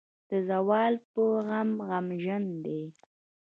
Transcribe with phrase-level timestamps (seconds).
[0.29, 2.79] د زوال پۀ غم غمژن دے۔